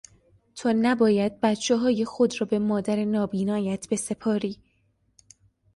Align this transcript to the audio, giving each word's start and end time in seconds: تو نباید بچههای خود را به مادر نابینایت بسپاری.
تو 0.55 0.73
نباید 0.73 1.39
بچههای 1.41 2.05
خود 2.05 2.41
را 2.41 2.47
به 2.47 2.59
مادر 2.59 3.05
نابینایت 3.05 3.87
بسپاری. 3.89 4.57